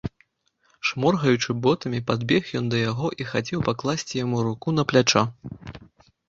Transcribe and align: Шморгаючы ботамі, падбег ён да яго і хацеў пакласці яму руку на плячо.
Шморгаючы 0.91 1.55
ботамі, 1.67 1.99
падбег 2.07 2.43
ён 2.61 2.65
да 2.71 2.77
яго 2.91 3.11
і 3.21 3.27
хацеў 3.33 3.59
пакласці 3.69 4.13
яму 4.25 4.37
руку 4.49 4.67
на 4.79 4.83
плячо. 4.95 5.23